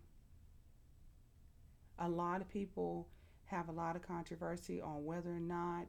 a 2.02 2.08
lot 2.08 2.40
of 2.40 2.48
people 2.48 3.06
have 3.46 3.68
a 3.68 3.72
lot 3.72 3.96
of 3.96 4.02
controversy 4.02 4.80
on 4.80 5.04
whether 5.04 5.30
or 5.30 5.40
not 5.40 5.86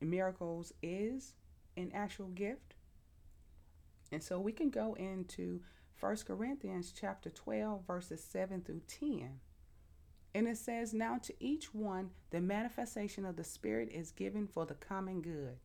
miracles 0.00 0.72
is 0.82 1.34
an 1.76 1.90
actual 1.94 2.28
gift. 2.28 2.74
And 4.10 4.22
so 4.22 4.40
we 4.40 4.52
can 4.52 4.70
go 4.70 4.94
into 4.94 5.60
1 6.00 6.16
Corinthians 6.26 6.92
chapter 6.98 7.28
12 7.28 7.84
verses 7.86 8.22
7 8.22 8.62
through 8.62 8.82
10. 8.86 9.40
And 10.34 10.46
it 10.46 10.56
says, 10.56 10.94
Now 10.94 11.18
to 11.18 11.34
each 11.40 11.74
one 11.74 12.10
the 12.30 12.40
manifestation 12.40 13.24
of 13.24 13.36
the 13.36 13.44
Spirit 13.44 13.88
is 13.90 14.12
given 14.12 14.46
for 14.46 14.64
the 14.64 14.74
common 14.74 15.22
good. 15.22 15.56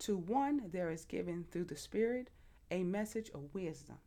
To 0.00 0.16
one 0.16 0.62
there 0.72 0.90
is 0.90 1.04
given 1.04 1.44
through 1.50 1.64
the 1.64 1.76
Spirit 1.76 2.30
a 2.70 2.82
message 2.82 3.30
of 3.34 3.52
wisdom, 3.52 3.98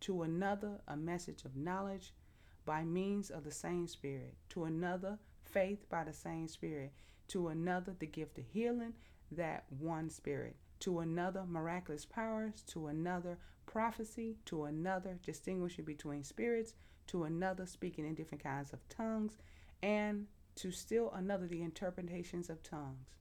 to 0.00 0.22
another 0.22 0.80
a 0.86 0.96
message 0.96 1.44
of 1.44 1.56
knowledge 1.56 2.12
by 2.66 2.84
means 2.84 3.30
of 3.30 3.44
the 3.44 3.50
same 3.50 3.86
Spirit, 3.86 4.34
to 4.50 4.64
another, 4.64 5.18
faith 5.42 5.88
by 5.88 6.04
the 6.04 6.12
same 6.12 6.48
Spirit, 6.48 6.92
to 7.28 7.48
another, 7.48 7.94
the 7.98 8.06
gift 8.06 8.38
of 8.38 8.44
healing, 8.52 8.92
that 9.30 9.64
one 9.78 10.10
Spirit, 10.10 10.56
to 10.84 11.00
another, 11.00 11.44
miraculous 11.48 12.04
powers, 12.04 12.62
to 12.66 12.88
another, 12.88 13.38
prophecy, 13.64 14.36
to 14.44 14.64
another, 14.64 15.18
distinguishing 15.24 15.82
between 15.82 16.22
spirits, 16.22 16.74
to 17.06 17.24
another, 17.24 17.64
speaking 17.64 18.06
in 18.06 18.14
different 18.14 18.44
kinds 18.44 18.70
of 18.74 18.86
tongues, 18.90 19.38
and 19.82 20.26
to 20.54 20.70
still 20.70 21.10
another, 21.14 21.46
the 21.46 21.62
interpretations 21.62 22.50
of 22.50 22.62
tongues. 22.62 23.16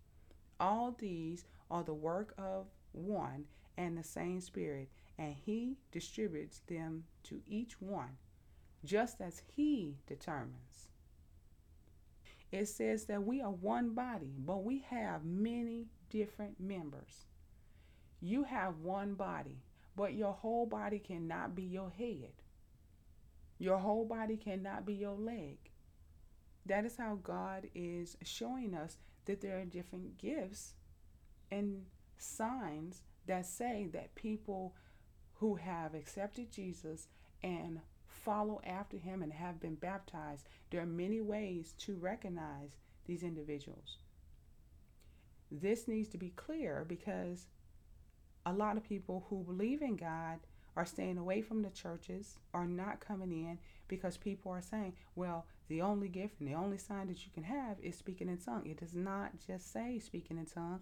All 0.60 0.92
these 1.00 1.46
are 1.72 1.86
the 1.86 1.94
work 1.94 2.34
of 2.38 2.66
one 2.92 3.46
and 3.78 3.98
the 3.98 4.04
same 4.04 4.42
Spirit, 4.42 4.90
and 5.18 5.34
He 5.34 5.78
distributes 5.90 6.60
them 6.68 7.06
to 7.24 7.42
each 7.48 7.80
one 7.80 8.18
just 8.84 9.22
as 9.22 9.42
He 9.56 9.96
determines. 10.06 10.90
It 12.52 12.68
says 12.68 13.06
that 13.06 13.24
we 13.24 13.42
are 13.42 13.52
one 13.52 13.94
body, 13.94 14.34
but 14.38 14.66
we 14.66 14.80
have 14.90 15.24
many 15.24 15.88
different 16.10 16.60
members. 16.60 17.26
You 18.24 18.46
have 18.46 18.80
one 18.80 19.16
body, 19.16 19.58
but 19.98 20.14
your 20.14 20.32
whole 20.32 20.66
body 20.66 20.98
cannot 20.98 21.56
be 21.56 21.64
your 21.64 21.90
head. 21.90 22.32
Your 23.60 23.78
whole 23.78 24.06
body 24.06 24.38
cannot 24.38 24.86
be 24.86 24.94
your 24.94 25.18
leg. 25.18 25.58
That 26.66 26.86
is 26.86 26.96
how 26.96 27.20
God 27.22 27.68
is 27.76 28.16
showing 28.24 28.76
us 28.76 28.96
that 29.26 29.42
there 29.42 29.60
are 29.60 29.66
different 29.66 30.18
gifts 30.18 30.76
and 31.52 31.84
signs 32.18 33.02
that 33.28 33.46
say 33.46 33.90
that 33.92 34.16
people 34.16 34.74
who 35.34 35.56
have 35.56 35.94
accepted 35.94 36.50
Jesus 36.50 37.10
and 37.44 37.82
follow 38.08 38.62
after 38.66 38.96
him 38.96 39.22
and 39.22 39.34
have 39.34 39.60
been 39.60 39.76
baptized. 39.76 40.48
There 40.70 40.80
are 40.80 40.86
many 40.86 41.20
ways 41.20 41.74
to 41.80 41.96
recognize 41.96 42.78
these 43.06 43.22
individuals. 43.24 43.98
This 45.52 45.90
needs 45.90 46.08
to 46.10 46.18
be 46.18 46.30
clear 46.38 46.86
because 46.88 47.48
a 48.46 48.54
lot 48.54 48.78
of 48.78 48.84
people 48.84 49.26
who 49.30 49.44
believe 49.44 49.82
in 49.82 49.96
God 49.96 50.40
are 50.76 50.86
staying 50.86 51.18
away 51.18 51.42
from 51.42 51.62
the 51.62 51.70
churches, 51.70 52.40
are 52.54 52.66
not 52.66 53.00
coming 53.00 53.32
in 53.32 53.60
because 53.88 54.18
people 54.18 54.52
are 54.52 54.62
saying, 54.62 54.94
well, 55.16 55.46
the 55.68 55.82
only 55.82 56.08
gift 56.08 56.40
and 56.40 56.50
the 56.50 56.56
only 56.56 56.78
sign 56.78 57.08
that 57.08 57.26
you 57.26 57.32
can 57.34 57.44
have 57.44 57.78
is 57.82 57.96
speaking 57.96 58.28
in 58.28 58.38
tongue. 58.38 58.66
It 58.66 58.80
does 58.80 58.96
not 58.96 59.32
just 59.46 59.72
say 59.72 60.00
speaking 60.00 60.38
in 60.38 60.46
tongue. 60.46 60.80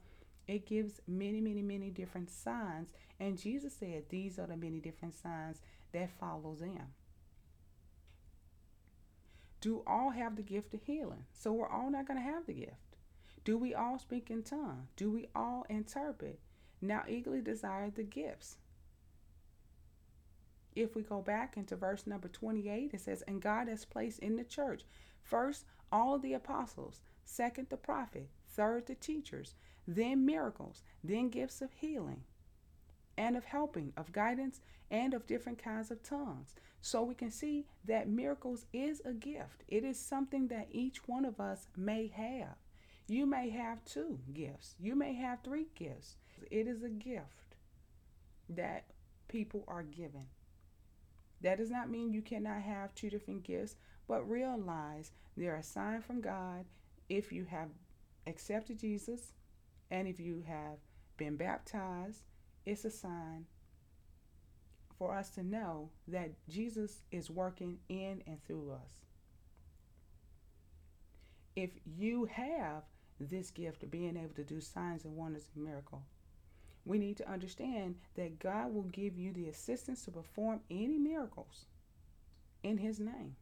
It 0.48 0.66
gives 0.66 1.02
many, 1.08 1.42
many, 1.42 1.62
many 1.62 1.90
different 1.90 2.30
signs. 2.30 2.90
And 3.20 3.38
Jesus 3.38 3.74
said 3.74 4.06
these 4.10 4.40
are 4.40 4.48
the 4.48 4.58
many 4.58 4.80
different 4.80 5.14
signs 5.14 5.62
that 5.92 6.10
follow 6.20 6.56
them 6.56 6.94
do 9.62 9.84
all 9.86 10.10
have 10.10 10.36
the 10.36 10.42
gift 10.42 10.74
of 10.74 10.84
healing. 10.84 11.26
So 11.32 11.54
we're 11.54 11.70
all 11.70 11.90
not 11.90 12.08
going 12.08 12.20
to 12.20 12.26
have 12.26 12.48
the 12.48 12.54
gift. 12.54 12.98
Do 13.46 13.58
we 13.58 13.74
all 13.74 13.98
speak 13.98 14.30
in 14.30 14.44
tongue? 14.44 14.88
Do 14.96 15.12
we 15.12 15.30
all 15.36 15.66
interpret? 15.70 16.40
Now 16.82 17.04
eagerly 17.08 17.42
desire 17.42 17.90
the 17.90 18.04
gifts. 18.04 18.58
If 20.74 20.96
we 20.96 21.02
go 21.02 21.22
back 21.22 21.58
into 21.58 21.76
verse 21.76 22.08
number 22.08 22.28
28, 22.28 22.94
it 22.94 23.02
says, 23.02 23.24
And 23.24 23.42
God 23.42 23.68
has 23.68 23.86
placed 23.86 24.20
in 24.20 24.38
the 24.38 24.44
church 24.44 24.84
first 25.22 25.66
all 25.92 26.18
the 26.18 26.34
apostles, 26.34 27.02
second 27.26 27.68
the 27.70 27.78
prophet, 27.78 28.30
third 28.48 28.88
the 28.88 28.96
teachers, 28.96 29.56
then 29.88 30.26
miracles, 30.26 30.84
then 31.04 31.30
gifts 31.30 31.62
of 31.62 31.74
healing 31.74 32.24
and 33.18 33.36
of 33.36 33.46
helping, 33.46 33.94
of 33.98 34.12
guidance, 34.12 34.62
and 34.90 35.14
of 35.14 35.28
different 35.28 35.62
kinds 35.62 35.92
of 35.92 36.02
tongues. 36.02 36.56
So 36.82 37.04
we 37.04 37.14
can 37.14 37.30
see 37.30 37.66
that 37.86 38.10
miracles 38.10 38.66
is 38.74 39.02
a 39.06 39.14
gift. 39.14 39.64
It 39.68 39.84
is 39.84 40.00
something 40.00 40.48
that 40.48 40.70
each 40.72 41.08
one 41.08 41.26
of 41.26 41.40
us 41.40 41.68
may 41.78 42.08
have. 42.08 42.56
You 43.08 43.26
may 43.26 43.50
have 43.50 43.84
two 43.86 44.20
gifts, 44.34 44.76
you 44.80 44.96
may 44.96 45.14
have 45.14 45.40
three 45.44 45.68
gifts. 46.42 46.52
It 46.52 46.68
is 46.68 46.84
a 46.84 46.90
gift 46.90 47.56
that 48.50 48.86
people 49.28 49.64
are 49.68 49.84
given. 49.84 50.26
That 51.42 51.58
does 51.58 51.72
not 51.72 51.90
mean 51.90 52.14
you 52.14 52.22
cannot 52.22 52.62
have 52.62 52.94
two 52.94 53.10
different 53.10 53.44
gifts, 53.44 53.76
but 54.08 54.30
realize 54.30 55.12
they're 55.36 55.56
a 55.56 55.64
sign 55.64 56.02
from 56.02 56.22
God 56.22 56.66
if 57.10 57.32
you 57.32 57.46
have 57.46 57.70
accepted 58.28 58.78
Jesus 58.78 59.34
and 59.90 60.08
if 60.08 60.20
you 60.20 60.44
have 60.48 60.78
been 61.18 61.36
baptized 61.36 62.22
it's 62.66 62.86
a 62.86 62.92
sign 62.92 63.46
for 64.98 65.18
us 65.18 65.30
to 65.32 65.44
know 65.44 65.90
that 66.08 66.32
Jesus 66.48 67.02
is 67.12 67.30
working 67.30 67.80
in 67.90 68.22
and 68.28 68.44
through 68.46 68.72
us. 68.72 69.02
If 71.56 71.72
you 71.86 72.26
have 72.26 72.84
this 73.20 73.50
gift 73.50 73.84
of 73.84 73.92
being 73.92 74.16
able 74.16 74.36
to 74.36 74.44
do 74.44 74.62
signs 74.62 75.06
and 75.06 75.16
wonders 75.16 75.50
and 75.56 75.64
miracles, 75.64 76.04
we 76.86 76.98
need 76.98 77.18
to 77.18 77.30
understand 77.30 77.96
that 78.16 78.40
God 78.40 78.74
will 78.74 78.84
give 78.84 79.18
you 79.18 79.34
the 79.34 79.48
assistance 79.48 80.04
to 80.06 80.12
perform 80.12 80.62
any 80.70 80.98
miracles 80.98 81.66
in 82.64 82.78
His 82.78 83.00
name. 83.00 83.36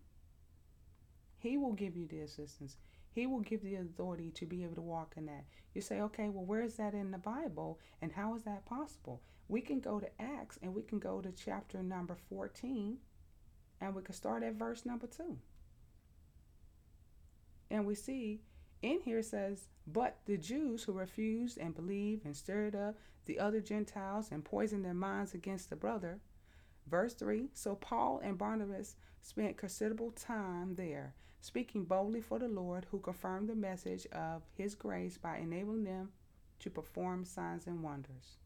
He 1.38 1.58
will 1.58 1.74
give 1.74 1.96
you 1.96 2.06
the 2.06 2.20
assistance. 2.20 2.78
He 3.12 3.26
will 3.26 3.40
give 3.40 3.64
the 3.64 3.76
authority 3.76 4.32
to 4.32 4.46
be 4.46 4.64
able 4.64 4.76
to 4.76 4.82
walk 4.82 5.14
in 5.16 5.26
that. 5.28 5.46
You 5.74 5.82
say, 5.82 6.02
okay, 6.02 6.30
well, 6.30 6.46
where 6.46 6.64
is 6.64 6.76
that 6.76 6.94
in 6.94 7.12
the 7.12 7.18
Bible 7.18 7.80
and 8.02 8.12
how 8.12 8.36
is 8.36 8.44
that 8.44 8.66
possible? 8.66 9.22
We 9.48 9.62
can 9.62 9.80
go 9.80 10.00
to 10.00 10.22
Acts 10.22 10.60
and 10.62 10.76
we 10.76 10.84
can 10.84 11.00
go 11.00 11.22
to 11.22 11.32
chapter 11.32 11.82
number 11.82 12.16
14 12.30 12.98
and 13.82 13.96
we 13.96 14.02
can 14.04 14.14
start 14.14 14.44
at 14.44 14.56
verse 14.56 14.86
number 14.86 15.08
2. 15.08 15.38
And 17.72 17.86
we 17.86 17.96
see 17.96 18.42
in 18.82 19.02
here 19.02 19.20
it 19.20 19.26
says, 19.26 19.68
But 19.88 20.18
the 20.26 20.38
Jews 20.38 20.84
who 20.84 20.94
refused 20.94 21.58
and 21.58 21.76
believed 21.76 22.26
and 22.26 22.36
stirred 22.36 22.76
up 22.76 22.98
the 23.30 23.40
other 23.40 23.62
Gentiles 23.62 24.30
and 24.32 24.44
poisoned 24.44 24.84
their 24.84 24.96
minds 24.96 25.36
against 25.36 25.70
the 25.70 25.76
brother. 25.76 26.20
Verse 26.88 27.14
3 27.14 27.50
So 27.54 27.76
Paul 27.76 28.20
and 28.24 28.40
Barnabas 28.40 28.96
spent 29.22 29.56
considerable 29.56 30.10
time 30.10 30.74
there, 30.74 31.14
speaking 31.40 31.84
boldly 31.86 32.22
for 32.22 32.40
the 32.40 32.48
Lord, 32.48 32.88
who 32.90 32.98
confirmed 32.98 33.48
the 33.48 33.54
message 33.54 34.08
of 34.08 34.42
his 34.58 34.74
grace 34.74 35.20
by 35.20 35.38
enabling 35.38 35.84
them 35.84 36.10
to 36.62 36.72
perform 36.72 37.24
signs 37.24 37.68
and 37.68 37.84
wonders. 37.84 38.40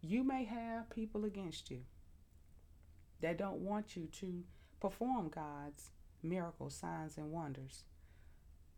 You 0.00 0.22
may 0.22 0.44
have 0.44 0.88
people 0.88 1.24
against 1.24 1.72
you 1.72 1.80
that 3.20 3.36
don't 3.36 3.58
want 3.58 3.96
you 3.96 4.06
to 4.20 4.44
perform 4.78 5.28
God's 5.28 5.90
miracles, 6.22 6.74
signs, 6.76 7.16
and 7.16 7.32
wonders. 7.32 7.82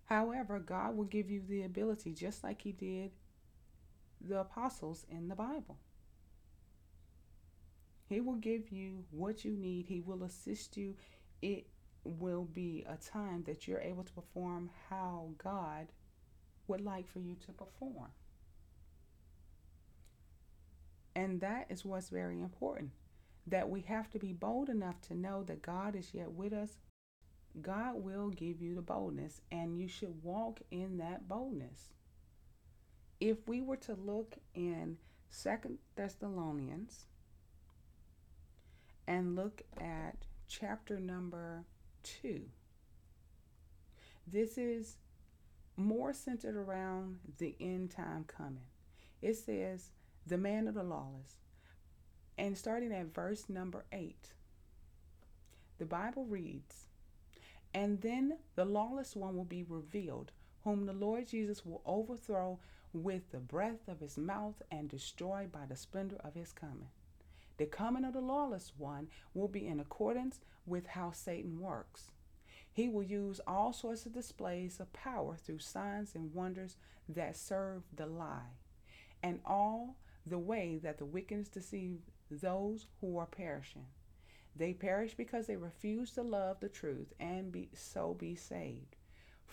However, 0.07 0.59
God 0.59 0.97
will 0.97 1.05
give 1.05 1.31
you 1.31 1.43
the 1.47 1.63
ability, 1.63 2.15
just 2.15 2.43
like 2.43 2.63
He 2.63 2.73
did 2.73 3.11
the 4.21 4.41
apostles 4.41 5.07
in 5.11 5.29
the 5.29 5.35
Bible. 5.35 5.79
He 8.09 8.21
will 8.21 8.37
give 8.37 8.71
you 8.71 9.05
what 9.11 9.45
you 9.45 9.53
need, 9.53 9.87
He 9.87 10.01
will 10.01 10.25
assist 10.25 10.77
you. 10.77 10.97
It 11.43 11.67
will 12.05 12.45
be 12.45 12.85
a 12.89 12.97
time 12.97 13.45
that 13.45 13.69
you're 13.69 13.81
able 13.81 14.05
to 14.05 14.13
perform 14.13 14.71
how 14.89 15.31
God 15.39 15.89
would 16.67 16.81
like 16.81 17.09
for 17.09 17.21
you 17.21 17.37
to 17.47 17.53
perform. 17.53 18.11
And 21.15 21.41
that 21.41 21.67
is 21.69 21.85
what's 21.85 22.09
very 22.09 22.41
important 22.41 22.91
that 23.47 23.69
we 23.69 23.81
have 23.83 24.11
to 24.11 24.19
be 24.19 24.33
bold 24.33 24.69
enough 24.69 25.01
to 25.01 25.15
know 25.15 25.43
that 25.45 25.63
God 25.63 25.97
is 25.97 26.15
yet 26.15 26.31
with 26.31 26.53
us 26.53 26.77
God 27.61 27.97
will 27.97 28.31
give 28.31 28.63
you 28.63 28.75
the 28.75 28.83
boldness, 28.83 29.41
and 29.51 29.77
you 29.79 29.89
should 29.89 30.23
walk 30.23 30.61
in 30.71 30.99
that 30.99 31.29
boldness. 31.29 31.91
If 33.21 33.47
we 33.47 33.61
were 33.61 33.77
to 33.77 33.95
look 33.95 34.37
in 34.55 34.97
Second 35.29 35.79
Thessalonians 35.95 37.05
and 39.07 39.37
look 39.37 39.63
at 39.79 40.17
chapter 40.49 40.99
number 40.99 41.65
2, 42.23 42.41
this 44.27 44.57
is 44.57 44.97
more 45.77 46.13
centered 46.13 46.57
around 46.57 47.19
the 47.39 47.55
end 47.61 47.91
time 47.91 48.25
coming. 48.25 48.65
It 49.21 49.37
says, 49.37 49.91
the 50.27 50.39
man 50.39 50.67
of 50.67 50.75
the 50.75 50.83
lawless. 50.83 51.37
And 52.39 52.57
starting 52.57 52.93
at 52.93 53.15
verse 53.15 53.51
number 53.51 53.85
8, 53.93 54.17
the 55.79 55.85
Bible 55.85 56.25
reads, 56.25 56.87
and 57.75 58.01
then 58.01 58.39
the 58.57 58.65
lawless 58.65 59.15
one 59.15 59.37
will 59.37 59.45
be 59.45 59.63
revealed, 59.63 60.33
whom 60.65 60.87
the 60.87 60.93
Lord 60.93 61.29
Jesus 61.29 61.65
will 61.65 61.83
overthrow 61.87 62.59
with 62.93 63.31
the 63.31 63.39
breath 63.39 63.89
of 63.89 64.01
his 64.01 64.19
mouth 64.19 64.63
and 64.71 64.89
destroy 64.89 65.47
by 65.51 65.67
the 65.67 65.77
splendor 65.77 66.17
of 66.25 66.35
his 66.35 66.53
coming. 66.53 66.89
The 67.57 67.67
coming 67.67 68.05
of 68.05 68.15
the 68.15 68.21
lawless 68.21 68.73
one 68.77 69.09
will 69.35 69.49
be 69.49 69.67
in 69.67 69.81
accordance 69.81 70.41
with 70.67 70.87
how 70.87 71.13
Satan 71.13 71.61
works. 71.61 72.11
He 72.73 72.89
will 72.89 73.03
use 73.03 73.41
all 73.47 73.73
sorts 73.73 74.07
of 74.07 74.13
displays 74.13 74.81
of 74.81 74.93
power 74.93 75.37
through 75.37 75.59
signs 75.59 76.15
and 76.15 76.35
wonders 76.35 76.77
that 77.09 77.37
serve 77.37 77.83
the 77.95 78.07
lie, 78.07 78.57
and 79.23 79.41
all 79.45 79.97
the 80.27 80.39
way 80.39 80.79
that 80.83 80.99
the 80.99 81.05
wicked 81.05 81.51
deceive 81.51 82.01
those 82.31 82.87
who 83.01 83.19
are 83.19 83.27
perishing. 83.27 83.87
They 84.55 84.73
perish 84.73 85.15
because 85.15 85.47
they 85.47 85.57
refuse 85.57 86.13
to 86.13 86.23
love 86.23 86.61
the 86.61 86.69
truth 86.69 87.13
and 87.19 87.51
be, 87.51 87.71
so 87.75 88.15
be 88.15 88.35
saved. 88.35 88.97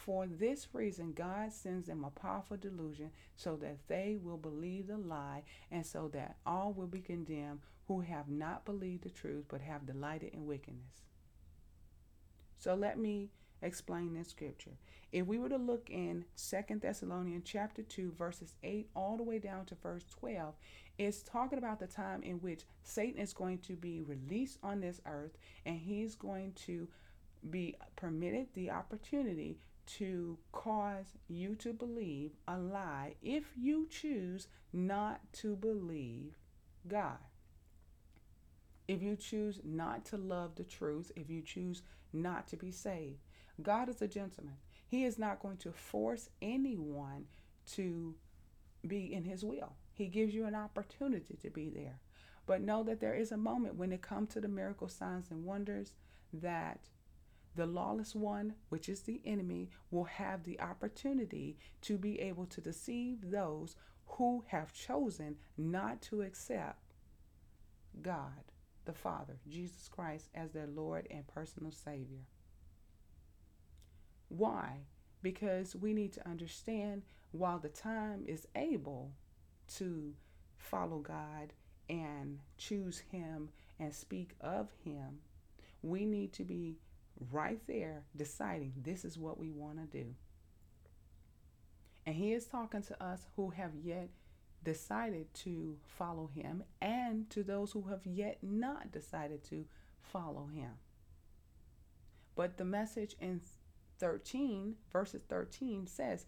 For 0.06 0.28
this 0.28 0.68
reason, 0.74 1.14
God 1.14 1.52
sends 1.52 1.88
them 1.88 2.06
a 2.06 2.12
powerful 2.12 2.56
delusion 2.56 3.12
so 3.36 3.56
that 3.58 3.88
they 3.88 4.18
will 4.22 4.38
believe 4.38 4.88
the 4.88 4.98
lie 4.98 5.44
and 5.72 5.86
so 5.86 6.08
that 6.14 6.38
all 6.46 6.72
will 6.72 6.88
be 6.88 7.02
condemned 7.02 7.60
who 7.88 8.02
have 8.02 8.30
not 8.30 8.64
believed 8.64 9.04
the 9.04 9.10
truth 9.10 9.46
but 9.50 9.62
have 9.62 9.86
delighted 9.86 10.34
in 10.34 10.46
wickedness. 10.46 11.04
So 12.58 12.76
let 12.76 12.98
me 12.98 13.32
explain 13.62 14.14
this 14.14 14.30
scripture. 14.30 14.78
If 15.12 15.26
we 15.26 15.40
were 15.40 15.50
to 15.50 15.58
look 15.58 15.90
in 15.90 16.26
Second 16.36 16.82
Thessalonians 16.82 17.44
chapter 17.46 17.82
2 17.82 18.14
verses 18.18 18.54
8 18.64 18.90
all 18.96 19.18
the 19.18 19.24
way 19.24 19.40
down 19.40 19.66
to 19.66 19.76
verse 19.76 20.06
12, 20.20 20.54
it's 20.98 21.24
talking 21.24 21.58
about 21.58 21.80
the 21.80 21.88
time 21.88 22.24
in 22.24 22.36
which 22.36 22.66
Satan 22.84 23.20
is 23.20 23.34
going 23.34 23.60
to 23.60 23.74
be 23.74 24.02
released 24.02 24.60
on 24.64 24.80
this 24.80 25.02
earth 25.06 25.38
and 25.66 25.78
he's 25.78 26.16
going 26.16 26.54
to 26.66 26.88
be 27.50 27.76
permitted 27.96 28.48
the 28.54 28.72
opportunity 28.72 29.58
to 29.88 30.38
cause 30.52 31.13
you 31.28 31.56
to 31.56 31.73
believe 31.73 32.32
a 32.47 32.58
lie 32.58 33.15
if 33.21 33.45
you 33.58 33.88
choose 33.89 34.47
not 34.73 35.21
to 35.34 35.56
believe 35.56 36.38
God. 36.88 37.17
If 38.88 39.02
you 39.02 39.15
choose 39.15 39.60
not 39.63 40.06
to 40.06 40.17
love 40.17 40.56
the 40.56 40.63
truth, 40.63 41.12
if 41.15 41.30
you 41.30 41.41
choose 41.41 41.82
not 42.13 42.47
to 42.50 42.58
be 42.58 42.71
saved, 42.71 43.19
God 43.62 43.89
is 43.89 44.02
a 44.02 44.08
gentleman. 44.08 44.56
He 44.88 45.04
is 45.04 45.19
not 45.19 45.41
going 45.41 45.58
to 45.58 45.71
force 45.71 46.30
anyone 46.41 47.26
to 47.73 48.15
be 48.86 49.13
in 49.13 49.23
his 49.23 49.43
will. 49.43 49.73
He 49.93 50.08
gives 50.08 50.34
you 50.34 50.45
an 50.45 50.56
opportunity 50.56 51.36
to 51.41 51.50
be 51.50 51.69
there. 51.69 52.00
But 52.45 52.62
know 52.62 52.84
that 52.84 53.02
there 53.02 53.15
is 53.15 53.32
a 53.32 53.38
moment 53.38 53.76
when 53.76 53.91
it 53.91 54.02
comes 54.02 54.30
to 54.30 54.41
the 54.41 54.47
miracle 54.47 54.88
signs 54.88 55.32
and 55.32 55.43
wonders 55.43 55.91
that 56.32 56.80
the 57.58 57.65
lawless 57.65 58.15
one, 58.15 58.54
which 58.70 58.88
is 58.88 59.02
the 59.02 59.20
enemy, 59.26 59.70
will 59.91 60.06
have 60.06 60.43
the 60.43 60.60
opportunity 60.62 61.58
to 61.82 61.98
be 61.98 62.22
able 62.22 62.46
to 62.46 62.62
deceive 62.62 63.32
those 63.32 63.76
who 64.06 64.46
have 64.48 64.72
chosen 64.72 65.36
not 65.58 66.02
to 66.04 66.22
accept 66.22 66.93
God, 68.02 68.52
the 68.86 68.93
Father, 68.93 69.38
Jesus 69.50 69.89
Christ, 69.89 70.30
as 70.36 70.52
their 70.52 70.67
Lord 70.67 71.08
and 71.10 71.28
personal 71.28 71.72
Savior. 71.72 72.28
Why? 74.30 74.82
Because 75.24 75.76
we 75.76 75.93
need 75.93 76.13
to 76.13 76.30
understand 76.30 77.02
while 77.32 77.58
the 77.58 77.70
time 77.70 78.24
is 78.28 78.48
able 78.56 79.12
to 79.78 80.13
follow 80.58 81.00
God 81.00 81.54
and 81.89 82.38
choose 82.58 83.00
Him 83.00 83.50
and 83.80 83.93
speak 83.93 84.36
of 84.41 84.70
Him, 84.84 85.20
we 85.82 86.06
need 86.06 86.34
to 86.34 86.43
be 86.43 86.78
right 87.32 87.60
there 87.68 88.04
deciding 88.16 88.74
this 88.78 89.06
is 89.06 89.18
what 89.18 89.40
we 89.40 89.50
want 89.50 89.78
to 89.78 90.04
do. 90.04 90.16
And 92.06 92.16
He 92.16 92.34
is 92.34 92.46
talking 92.46 92.84
to 92.84 93.04
us 93.04 93.26
who 93.36 93.50
have 93.52 93.76
yet 93.76 94.10
decided 94.64 95.34
to 95.34 95.78
follow 95.86 96.30
Him 96.34 96.64
and 96.82 97.30
to 97.30 97.44
those 97.44 97.72
who 97.72 97.84
have 97.90 98.06
yet 98.06 98.38
not 98.42 98.92
decided 98.92 99.44
to 99.46 99.66
follow 100.02 100.48
Him. 100.54 100.72
But 102.36 102.58
the 102.58 102.66
message 102.66 103.16
in 103.20 103.42
13, 104.00 104.76
verses 104.92 105.24
13 105.28 105.88
says, 105.88 106.26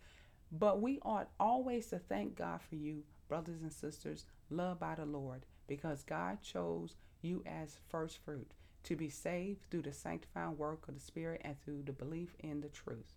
But 0.51 0.81
we 0.81 0.99
ought 1.03 1.29
always 1.39 1.87
to 1.87 1.99
thank 1.99 2.35
God 2.35 2.61
for 2.61 2.75
you, 2.75 3.03
brothers 3.27 3.61
and 3.61 3.71
sisters, 3.71 4.25
loved 4.49 4.79
by 4.79 4.95
the 4.95 5.05
Lord, 5.05 5.45
because 5.67 6.03
God 6.03 6.41
chose 6.41 6.95
you 7.21 7.43
as 7.45 7.77
first 7.89 8.17
fruit 8.17 8.53
to 8.83 8.95
be 8.95 9.09
saved 9.09 9.59
through 9.69 9.83
the 9.83 9.93
sanctifying 9.93 10.57
work 10.57 10.87
of 10.87 10.95
the 10.95 11.01
Spirit 11.01 11.41
and 11.43 11.61
through 11.61 11.83
the 11.83 11.91
belief 11.91 12.35
in 12.39 12.61
the 12.61 12.69
truth. 12.69 13.13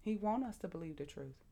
He 0.00 0.16
wants 0.16 0.46
us 0.46 0.56
to 0.58 0.68
believe 0.68 0.96
the 0.96 1.04
truth. 1.04 1.44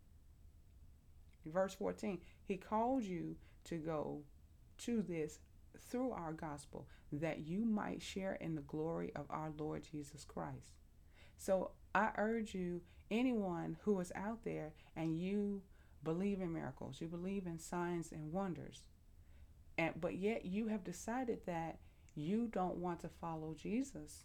Verse 1.45 1.75
14, 1.75 2.21
He 2.45 2.57
called 2.57 3.03
you 3.03 3.37
to 3.65 3.77
go 3.77 4.23
to 4.79 5.03
this 5.03 5.39
through 5.79 6.13
our 6.13 6.33
gospel 6.33 6.87
that 7.13 7.47
you 7.47 7.65
might 7.65 8.03
share 8.03 8.35
in 8.35 8.55
the 8.55 8.63
glory 8.63 9.13
of 9.15 9.27
our 9.29 9.51
Lord 9.59 9.87
Jesus 9.91 10.25
Christ. 10.25 10.73
So 11.37 11.73
I 11.95 12.11
urge 12.17 12.55
you, 12.55 12.81
anyone 13.11 13.77
who 13.83 13.99
is 14.01 14.13
out 14.15 14.45
there 14.45 14.73
and 14.97 15.19
you 15.19 15.63
believe 16.03 16.41
in 16.41 16.53
miracles, 16.53 17.01
you 17.01 17.09
believe 17.09 17.47
in 17.47 17.59
signs 17.59 18.13
and 18.13 18.33
wonders, 18.33 18.85
and 19.77 20.01
but 20.01 20.15
yet 20.15 20.45
you 20.45 20.69
have 20.69 20.85
decided 20.85 21.41
that 21.47 21.79
you 22.15 22.49
don't 22.49 22.77
want 22.77 23.01
to 23.01 23.09
follow 23.09 23.55
Jesus, 23.55 24.25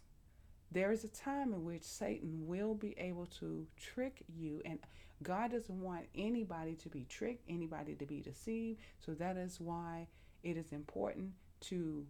There 0.72 0.92
is 0.92 1.02
a 1.04 1.08
time 1.08 1.52
in 1.52 1.64
which 1.64 1.82
Satan 1.82 2.46
will 2.46 2.74
be 2.74 2.94
able 2.96 3.26
to 3.40 3.66
trick 3.76 4.22
you, 4.28 4.62
and 4.64 4.78
God 5.22 5.50
doesn't 5.50 5.80
want 5.80 6.06
anybody 6.14 6.74
to 6.76 6.88
be 6.88 7.04
tricked, 7.08 7.44
anybody 7.48 7.94
to 7.96 8.06
be 8.06 8.20
deceived. 8.20 8.80
So 9.04 9.12
that 9.14 9.36
is 9.36 9.60
why 9.60 10.06
it 10.44 10.56
is 10.56 10.72
important 10.72 11.32
to 11.62 12.06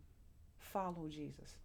follow 0.59 1.09
Jesus. 1.09 1.57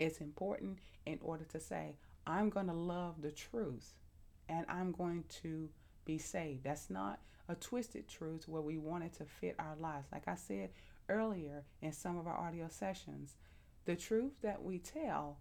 It's 0.00 0.20
important 0.20 0.78
in 1.06 1.18
order 1.22 1.44
to 1.44 1.60
say, 1.60 1.96
I'm 2.26 2.50
going 2.50 2.66
to 2.66 2.72
love 2.72 3.22
the 3.22 3.30
truth 3.30 3.94
and 4.48 4.66
I'm 4.68 4.92
going 4.92 5.24
to 5.42 5.68
be 6.04 6.18
saved. 6.18 6.64
That's 6.64 6.90
not 6.90 7.20
a 7.52 7.54
twisted 7.56 8.08
truth 8.08 8.48
where 8.48 8.62
we 8.62 8.78
want 8.78 9.04
it 9.04 9.12
to 9.12 9.24
fit 9.24 9.54
our 9.58 9.76
lives. 9.78 10.08
Like 10.10 10.26
I 10.26 10.34
said 10.34 10.70
earlier 11.08 11.64
in 11.82 11.92
some 11.92 12.18
of 12.18 12.26
our 12.26 12.36
audio 12.36 12.68
sessions, 12.68 13.36
the 13.84 13.94
truth 13.94 14.32
that 14.42 14.62
we 14.62 14.78
tell, 14.78 15.38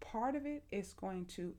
part 0.00 0.36
of 0.36 0.46
it 0.46 0.62
is 0.70 0.92
going 0.92 1.26
to 1.26 1.54